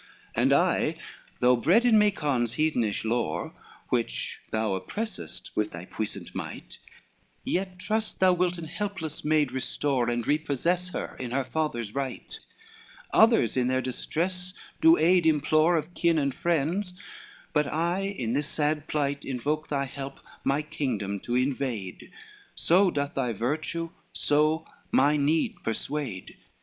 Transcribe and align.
XL 0.33 0.41
"And 0.41 0.51
I 0.53 0.95
though 1.41 1.55
bred 1.55 1.85
in 1.85 1.95
Macon's 1.99 2.53
heathenish 2.53 3.05
lore, 3.05 3.53
Which 3.89 4.41
thou 4.49 4.73
oppressest 4.75 5.51
with 5.53 5.69
thy 5.73 5.85
puissant 5.85 6.33
might, 6.33 6.79
Yet 7.43 7.77
trust 7.77 8.19
thou 8.19 8.33
wilt 8.33 8.57
an 8.57 8.65
helpless 8.65 9.23
maid 9.23 9.51
restore, 9.51 10.09
And 10.09 10.25
repossess 10.25 10.89
her 10.89 11.15
in 11.19 11.29
her 11.29 11.43
father's 11.43 11.93
right: 11.93 12.39
Others 13.13 13.55
in 13.55 13.67
their 13.67 13.79
distress 13.83 14.55
do 14.81 14.97
aid 14.97 15.27
implore 15.27 15.77
Of 15.77 15.93
kin 15.93 16.17
and 16.17 16.33
friends; 16.33 16.95
but 17.53 17.67
I 17.67 17.99
in 17.99 18.33
this 18.33 18.47
sad 18.47 18.87
plight 18.87 19.23
Invoke 19.23 19.67
thy 19.67 19.85
help, 19.85 20.19
my 20.43 20.63
kingdom 20.63 21.19
to 21.19 21.35
invade, 21.35 22.11
So 22.55 22.89
doth 22.89 23.13
thy 23.13 23.33
virtue, 23.33 23.91
so 24.13 24.65
my 24.91 25.15
need 25.15 25.57
persuade. 25.63 26.37